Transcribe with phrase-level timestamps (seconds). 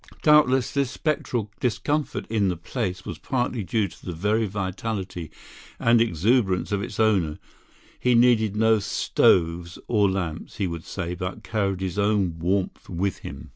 [0.23, 5.29] Doubtless this spectral discomfort in the place was partly due to the very vitality
[5.79, 7.37] and exuberance of its owner;
[7.99, 13.19] he needed no stoves or lamps, he would say, but carried his own warmth with
[13.19, 13.49] him.